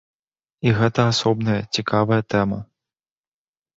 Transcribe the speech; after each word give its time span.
І 0.67 0.71
гэта 0.79 1.01
асобная 1.11 1.59
цікавая 1.79 2.21
тэма. 2.35 2.59